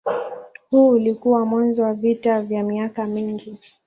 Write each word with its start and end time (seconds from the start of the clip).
Huu 0.69 0.87
ulikuwa 0.89 1.45
mwanzo 1.45 1.83
wa 1.83 1.93
vita 1.93 2.41
vya 2.41 2.63
miaka 2.63 3.05
mingi. 3.07 3.57